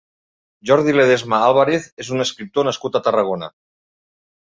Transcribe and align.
Jordi 0.69 0.95
Ledesma 0.95 1.43
Álvarez 1.49 1.87
és 2.07 2.11
un 2.17 2.27
escriptor 2.29 2.71
nascut 2.71 3.01
a 3.01 3.07
Tarragona. 3.11 3.55